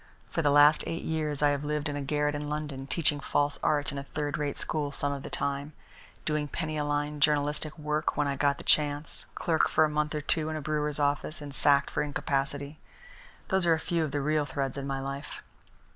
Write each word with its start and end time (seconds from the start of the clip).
For 0.31 0.41
the 0.41 0.49
last 0.49 0.83
eight 0.87 1.03
years 1.03 1.43
I 1.43 1.49
have 1.49 1.63
lived 1.63 1.87
in 1.87 1.95
a 1.95 2.01
garret 2.01 2.33
in 2.33 2.49
London, 2.49 2.87
teaching 2.87 3.19
false 3.19 3.59
art 3.61 3.91
in 3.91 3.99
a 3.99 4.03
third 4.03 4.35
rate 4.35 4.57
school 4.57 4.91
some 4.91 5.11
of 5.13 5.21
the 5.21 5.29
time, 5.29 5.73
doing 6.25 6.47
penny 6.47 6.75
a 6.75 6.83
line 6.83 7.19
journalistic 7.19 7.77
work 7.77 8.17
when 8.17 8.27
I 8.27 8.35
got 8.35 8.57
the 8.57 8.63
chance; 8.63 9.25
clerk 9.35 9.69
for 9.69 9.85
a 9.85 9.89
month 9.89 10.15
or 10.15 10.21
two 10.21 10.49
in 10.49 10.55
a 10.55 10.59
brewer's 10.61 10.97
office 10.97 11.39
and 11.39 11.53
sacked 11.53 11.91
for 11.91 12.01
incapacity 12.01 12.79
those 13.49 13.67
are 13.67 13.75
a 13.75 13.79
few 13.79 14.03
of 14.03 14.09
the 14.09 14.21
real 14.21 14.47
threads 14.47 14.75
in 14.75 14.87
my 14.87 14.99
life." 14.99 15.43